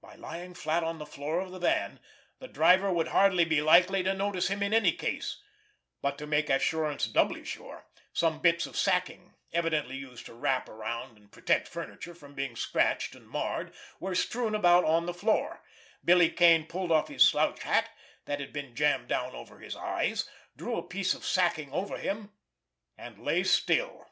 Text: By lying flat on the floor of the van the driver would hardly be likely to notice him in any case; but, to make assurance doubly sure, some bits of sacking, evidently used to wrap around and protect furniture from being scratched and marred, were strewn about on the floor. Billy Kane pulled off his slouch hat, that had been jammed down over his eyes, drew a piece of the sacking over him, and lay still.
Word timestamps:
By 0.00 0.14
lying 0.14 0.54
flat 0.54 0.82
on 0.82 0.96
the 0.96 1.04
floor 1.04 1.38
of 1.40 1.50
the 1.52 1.58
van 1.58 2.00
the 2.38 2.48
driver 2.48 2.90
would 2.90 3.08
hardly 3.08 3.44
be 3.44 3.60
likely 3.60 4.02
to 4.04 4.14
notice 4.14 4.48
him 4.48 4.62
in 4.62 4.72
any 4.72 4.90
case; 4.90 5.42
but, 6.00 6.16
to 6.16 6.26
make 6.26 6.48
assurance 6.48 7.06
doubly 7.06 7.44
sure, 7.44 7.84
some 8.10 8.40
bits 8.40 8.64
of 8.64 8.74
sacking, 8.74 9.34
evidently 9.52 9.96
used 9.98 10.24
to 10.24 10.32
wrap 10.32 10.66
around 10.66 11.18
and 11.18 11.30
protect 11.30 11.68
furniture 11.68 12.14
from 12.14 12.32
being 12.32 12.56
scratched 12.56 13.14
and 13.14 13.28
marred, 13.28 13.74
were 14.00 14.14
strewn 14.14 14.54
about 14.54 14.84
on 14.86 15.04
the 15.04 15.12
floor. 15.12 15.62
Billy 16.02 16.30
Kane 16.30 16.66
pulled 16.66 16.90
off 16.90 17.08
his 17.08 17.22
slouch 17.28 17.62
hat, 17.62 17.90
that 18.24 18.40
had 18.40 18.54
been 18.54 18.74
jammed 18.74 19.08
down 19.08 19.34
over 19.34 19.58
his 19.58 19.76
eyes, 19.76 20.26
drew 20.56 20.78
a 20.78 20.82
piece 20.82 21.12
of 21.12 21.20
the 21.20 21.26
sacking 21.26 21.70
over 21.70 21.98
him, 21.98 22.32
and 22.96 23.18
lay 23.22 23.42
still. 23.44 24.08